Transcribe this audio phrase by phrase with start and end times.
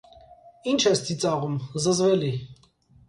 [0.71, 2.33] -Ի՞նչ ես ծիծաղում, զզվելի: